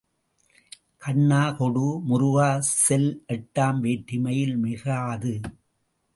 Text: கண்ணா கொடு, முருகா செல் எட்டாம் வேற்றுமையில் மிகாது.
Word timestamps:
கண்ணா 0.97 1.41
கொடு, 1.51 1.83
முருகா 2.07 2.49
செல் 2.85 3.09
எட்டாம் 3.27 3.79
வேற்றுமையில் 3.79 4.57
மிகாது. 4.57 5.33